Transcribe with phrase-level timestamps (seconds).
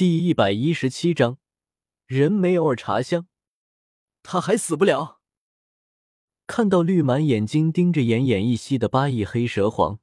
[0.00, 1.36] 第一百一十七章，
[2.06, 3.28] 人没偶尔茶香，
[4.22, 5.20] 他还死不了。
[6.46, 10.00] 看到绿满眼睛盯着奄奄一息的八翼黑蛇皇，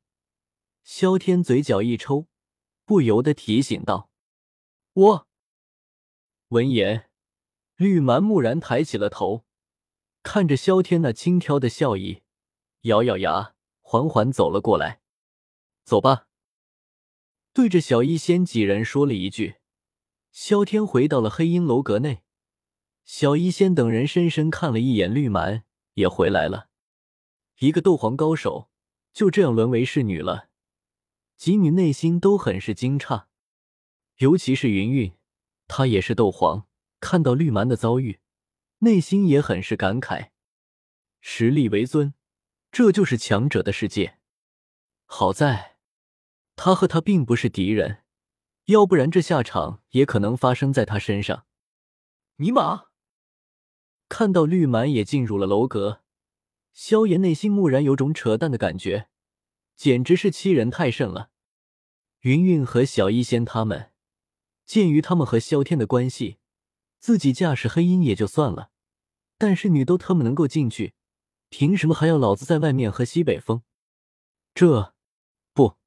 [0.84, 2.28] 萧天嘴角一抽，
[2.86, 4.12] 不由得提醒道
[4.94, 5.28] ：“我。”
[6.50, 7.10] 闻言，
[7.78, 9.46] 绿蛮木然抬起了头，
[10.22, 12.22] 看着萧天那轻佻的笑意，
[12.82, 15.02] 咬咬牙，缓缓走了过来。
[15.84, 16.28] 走吧。
[17.52, 19.56] 对着小医仙几人说了一句，
[20.40, 22.22] 萧天回到了黑鹰楼阁内。
[23.04, 25.64] 小医仙等人深深看了一眼绿蛮，
[25.96, 26.70] 也回来了。
[27.58, 28.70] 一个斗皇高手
[29.12, 30.50] 就这样沦为侍女了，
[31.38, 33.26] 几女内心都很是惊诧，
[34.18, 35.12] 尤其是云云，
[35.68, 36.68] 她也是斗皇，
[37.00, 38.20] 看到绿蛮的遭遇，
[38.82, 40.30] 内心也很是感慨。
[41.20, 42.14] 实力为尊，
[42.72, 44.20] 这就是强者的世界。
[45.08, 45.78] 好在。
[46.56, 48.04] 他和他并不是敌人，
[48.68, 51.46] 要不然这下场也可能发生在他身上。
[52.38, 52.88] 尼玛！
[54.10, 56.02] 看到绿蛮也进入了楼阁，
[56.74, 59.08] 萧炎内心蓦然有种扯淡的感觉，
[59.78, 61.32] 简直是欺人太甚了。
[62.22, 63.94] 云云和小医仙他们，
[64.66, 66.38] 鉴于他们和萧天的关系，
[67.00, 68.72] 自己驾驶黑鹰也就算了，
[69.38, 70.94] 但是女都他们能够进去，
[71.48, 73.64] 凭什么还要老子在外面喝西北风？
[74.54, 74.94] 这。
[75.54, 75.78] 不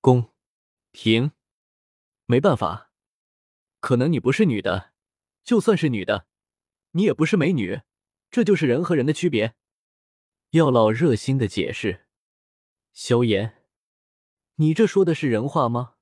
[0.00, 0.32] 公，
[0.90, 1.30] 停，
[2.26, 2.90] 没办法，
[3.80, 4.92] 可能你不是女的，
[5.42, 6.26] 就算是女的，
[6.92, 7.82] 你也不是美女，
[8.30, 9.54] 这就是人和人的区别。
[10.50, 12.06] 药老热心的解释。
[12.92, 13.64] 萧炎，
[14.54, 15.94] 你这说的是人话吗？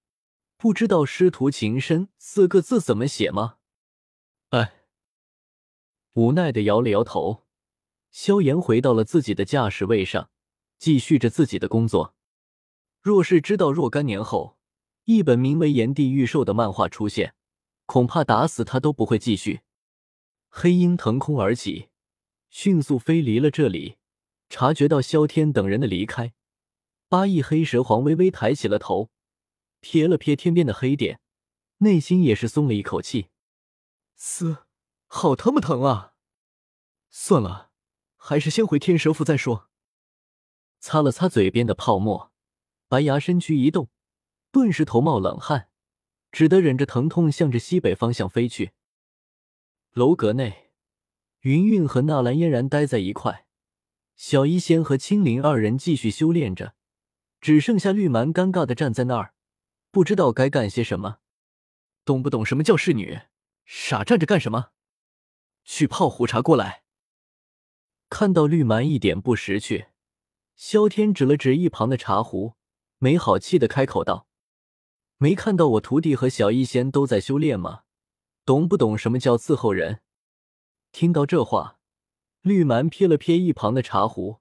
[0.56, 3.56] 不知道师徒情深四个字怎么写吗？
[4.50, 4.84] 哎，
[6.12, 7.48] 无奈的摇了摇头。
[8.10, 10.30] 萧炎回到了自己的驾驶位上，
[10.78, 12.14] 继续着自己的工作。
[13.00, 14.58] 若是知道若干年后，
[15.04, 17.34] 一本名为《炎帝御兽》的漫画出现，
[17.86, 19.62] 恐怕打死他都不会继续。
[20.48, 21.88] 黑鹰腾空而起，
[22.50, 23.96] 迅速飞离了这里。
[24.48, 26.34] 察觉到萧天等人的离开，
[27.08, 29.10] 八翼黑蛇皇微微抬起了头，
[29.80, 31.20] 瞥了瞥天边的黑点，
[31.78, 33.28] 内心也是松了一口气。
[34.14, 34.66] 嘶，
[35.06, 36.12] 好疼不疼啊！
[37.10, 37.70] 算了，
[38.16, 39.70] 还是先回天蛇府再说。
[40.78, 42.30] 擦了擦嘴边的泡沫。
[42.88, 43.88] 白牙身躯一动，
[44.52, 45.70] 顿时头冒冷汗，
[46.30, 48.72] 只得忍着疼痛向着西北方向飞去。
[49.92, 50.70] 楼阁内，
[51.40, 53.46] 云韵和纳兰嫣然待在一块，
[54.14, 56.74] 小医仙和青灵二人继续修炼着，
[57.40, 59.32] 只剩下绿蛮尴尬的站在那儿，
[59.90, 61.20] 不知道该干些什么。
[62.04, 63.20] 懂不懂什么叫侍女？
[63.64, 64.72] 傻站着干什么？
[65.64, 66.82] 去泡壶茶过来。
[68.10, 69.86] 看到绿蛮一点不识趣，
[70.54, 72.54] 萧天指了指一旁的茶壶。
[72.98, 74.28] 没好气的开口道
[75.22, 77.84] ：“没看到我徒弟和小医仙都在修炼吗？
[78.44, 80.00] 懂不懂什么叫伺候人？”
[80.90, 81.78] 听到这话，
[82.40, 84.40] 绿蛮瞥了瞥一旁的茶壶，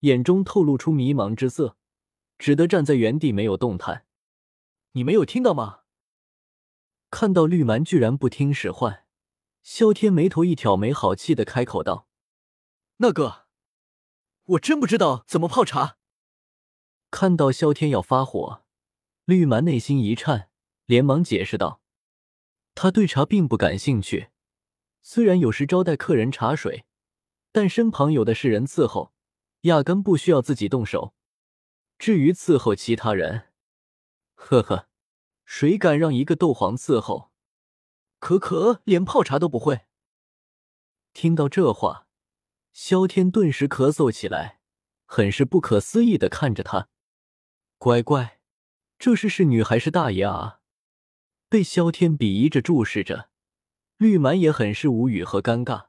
[0.00, 1.78] 眼中透露出迷茫之色，
[2.36, 4.04] 只得站在原地没有动弹。
[4.92, 5.78] 你没有听到吗？
[7.10, 9.06] 看到绿蛮居然不听使唤，
[9.62, 12.06] 萧天眉头一挑，没好气的开口道
[13.00, 13.46] ：“那个，
[14.44, 15.96] 我真不知道怎么泡茶。”
[17.10, 18.66] 看到萧天要发火，
[19.28, 20.48] 绿蛮内心一颤，
[20.86, 21.82] 连忙解释道
[22.74, 24.30] ：“他对茶并不感兴趣，
[25.02, 26.86] 虽然有时招待客人茶水，
[27.52, 29.12] 但身旁有的是人伺候，
[29.62, 31.12] 压根不需要自己动手。
[31.98, 33.48] 至于伺候其他人，
[34.34, 34.88] 呵呵，
[35.44, 37.30] 谁敢让一个斗皇伺候？
[38.18, 39.82] 可可连泡茶都不会。”
[41.12, 42.06] 听到这话，
[42.72, 44.60] 萧天顿时咳嗽起来，
[45.04, 46.88] 很是不可思议的看着他。
[47.76, 48.37] 乖乖，
[48.98, 50.60] 这是是女还是大爷啊？
[51.48, 53.30] 被萧天鄙夷着注视着，
[53.96, 55.86] 绿蛮也很是无语和尴尬。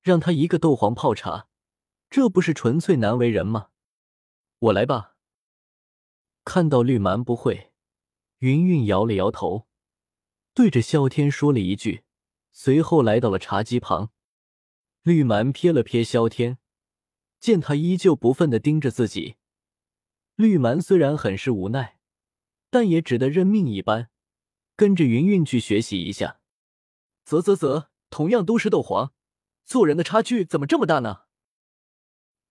[0.00, 1.48] 让他一个斗皇泡茶，
[2.08, 3.68] 这不是纯粹难为人吗？
[4.58, 5.16] 我来吧。
[6.44, 7.72] 看到绿蛮不会，
[8.38, 9.66] 云云摇了摇头，
[10.54, 12.04] 对着萧天说了一句，
[12.50, 14.10] 随后来到了茶几旁。
[15.02, 16.58] 绿蛮瞥了瞥萧天，
[17.40, 19.36] 见他依旧不忿的盯着自己。
[20.36, 21.98] 绿蛮虽然很是无奈，
[22.72, 24.08] 但也只得认命一般，
[24.76, 26.40] 跟着云云去学习一下。
[27.22, 29.12] 啧啧啧，同样都是斗皇，
[29.62, 31.24] 做人的差距怎么这么大呢？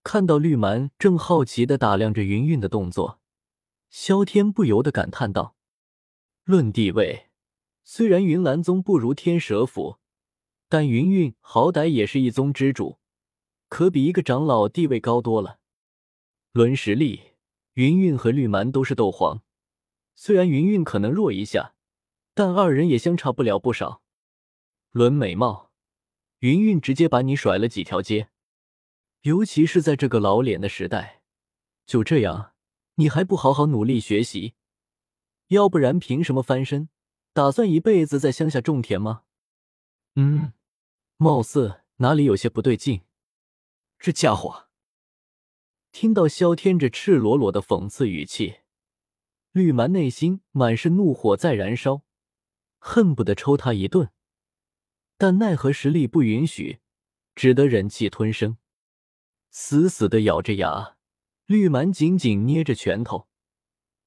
[0.03, 3.19] 看到绿蛮正好奇的打量着云云的动作，
[3.89, 5.55] 萧天不由得感叹道
[6.45, 7.31] ：“论地位，
[7.83, 9.97] 虽然云岚宗不如天蛇府，
[10.69, 12.99] 但云云好歹也是一宗之主，
[13.69, 15.57] 可比一个长老地位高多了。
[16.51, 17.21] 论实力。”
[17.75, 19.43] 云韵和绿蛮都是斗皇，
[20.23, 21.73] 虽然云韵可能弱一下，
[22.35, 24.03] 但二人也相差不了不少。
[24.91, 25.71] 论美貌，
[26.41, 28.29] 云云直接把你甩了几条街。
[29.21, 31.23] 尤其是在这个老脸的时代，
[31.87, 32.53] 就这样，
[32.97, 34.53] 你还不好好努力学习？
[35.47, 36.89] 要不然凭什么翻身？
[37.33, 39.23] 打算一辈子在乡下种田吗？
[40.13, 40.53] 嗯，
[41.17, 43.01] 貌似哪里有些不对劲。
[43.97, 44.67] 这家伙
[45.91, 48.59] 听到萧天这赤裸裸的讽刺语气，
[49.51, 52.03] 绿蛮内心满是怒火在燃烧，
[52.79, 54.11] 恨不得抽他一顿，
[55.17, 56.79] 但奈何实力不允许，
[57.35, 58.57] 只得忍气吞声，
[59.49, 60.95] 死死的咬着牙。
[61.45, 63.27] 绿蛮紧紧捏着拳头。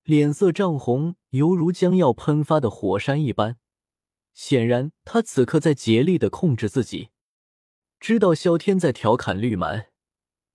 [0.02, 3.58] 脸色涨红，犹如将要喷发的火山一般。
[4.32, 7.10] 显然，他此刻在竭力的控制自己。
[8.00, 9.90] 知道萧天在调侃绿蛮，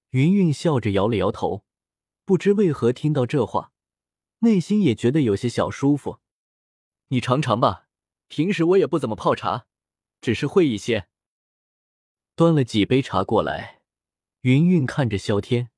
[0.09, 1.63] 云云笑着摇了摇头。
[2.25, 3.71] 不知为何，听到这话，
[4.39, 6.19] 内心也觉得有些小舒服。
[7.09, 7.87] 你尝尝吧，
[8.27, 9.67] 平时我也不怎么泡茶，
[10.21, 11.07] 只是会一些。
[12.35, 13.81] 端了几杯茶过来，
[14.41, 15.71] 云云看着萧天，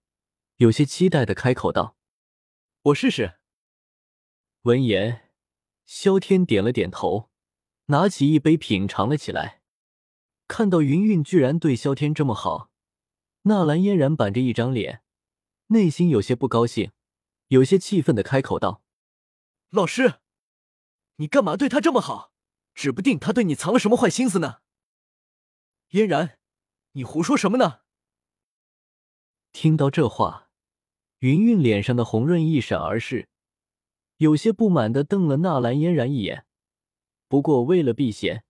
[0.58, 1.96] 有些期待的开口道
[2.84, 3.40] ：“我试试。”
[4.64, 5.32] 闻言，
[5.86, 7.32] 萧天点了点头，
[7.86, 9.62] 拿起一杯品尝了起来。
[10.48, 12.70] 看到云云居然对萧天这么好，
[13.44, 15.02] 纳兰嫣然板着一张脸，
[15.68, 16.92] 内心有些不高兴，
[17.52, 18.82] 有些气愤的开口道
[19.72, 20.22] ：“老师，
[21.18, 22.32] 你干嘛对他这么好？
[22.74, 24.62] 指不定他对你藏了什么坏心思呢。”
[25.92, 26.40] 嫣然，
[26.94, 27.82] 你胡说什么呢？
[29.52, 30.50] 听到这话，
[31.20, 33.28] 云云脸上的红润一闪而逝。
[34.16, 36.46] 有些不满的瞪了纳兰嫣然一眼，
[37.28, 38.46] 不过为了避嫌，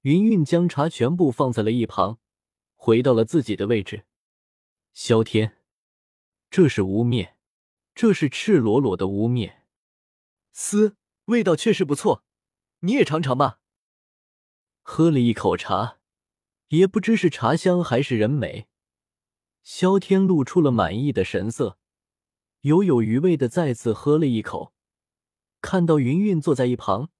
[0.00, 2.18] 云云将茶全部放在了一旁，
[2.74, 4.06] 回到了自己的位置。
[4.92, 5.62] 萧天，
[6.50, 7.33] 这是污蔑，
[7.94, 9.58] 这是赤裸裸的污蔑。
[10.52, 10.96] 嘶，
[11.26, 12.24] 味道确实不错，
[12.80, 13.60] 你也尝尝吧。
[14.82, 15.98] 喝了一口茶，
[16.68, 18.66] 也不知是茶香还是人美，
[19.62, 21.78] 萧天露出了满意的神色，
[22.62, 24.74] 犹有余味的再次喝了一口。
[25.60, 27.10] 看到云云坐在一旁，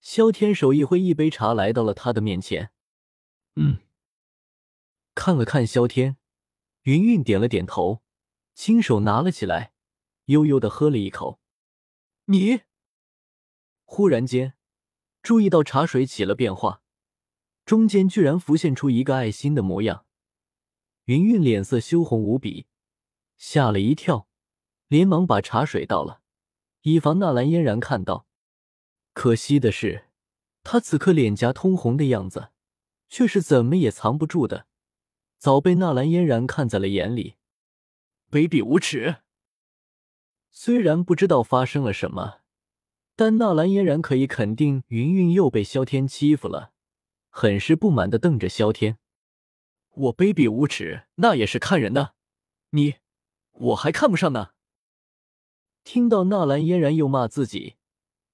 [0.00, 2.70] 萧天手一挥，一杯茶来到了他的面前。
[3.56, 3.78] 嗯，
[5.14, 6.18] 看了看萧天，
[6.82, 8.02] 云云点了点头，
[8.54, 9.72] 亲手拿了起来，
[10.28, 11.40] 悠悠的喝了一口。
[12.24, 12.62] 你
[13.84, 14.54] 忽然间
[15.22, 16.82] 注意到茶水起了变化，
[17.64, 20.06] 中间居然浮现出一个爱心的模样。
[21.04, 22.66] 云云脸色羞红无比，
[23.36, 24.28] 吓了一跳，
[24.88, 26.20] 连忙把茶水倒了。
[26.82, 28.26] 以防纳兰嫣然看到，
[29.14, 30.08] 可惜的是，
[30.62, 32.50] 他此刻脸颊通红的样子，
[33.08, 34.66] 却是怎么也藏不住的，
[35.38, 37.36] 早被纳兰嫣然看在了眼里。
[38.30, 39.22] 卑鄙无耻！
[40.60, 42.40] 虽然不知道发生了什么，
[43.14, 46.72] 但纳兰嫣然可以肯定，云云又被萧天欺负了，
[47.28, 48.98] 很是不满的瞪着萧天
[49.94, 52.14] ：“我卑鄙无耻，那也是看人的，
[52.70, 52.96] 你，
[53.52, 54.50] 我还看不上呢。”
[55.84, 57.76] 听到纳兰嫣然又骂自己，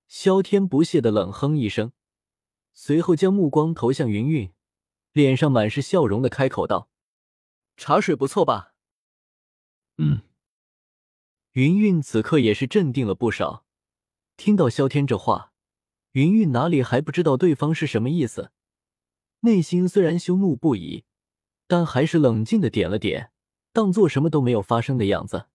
[0.08, 1.92] 萧天不屑的冷哼一声，
[2.72, 4.50] 随后将目光投向云云，
[5.12, 6.88] 脸上满是笑容的开口道
[7.76, 8.72] ：“茶水不错吧
[9.98, 10.22] ？”“嗯。”
[11.54, 13.64] 云云此刻也是镇定了不少。
[14.36, 15.52] 听到萧天这话，
[16.10, 18.50] 云云哪里还不知道对方是什么意思？
[19.42, 21.04] 内心虽然羞怒不已，
[21.68, 23.30] 但还是冷静的点了点，
[23.72, 25.46] 当做什么都没有发生的样子。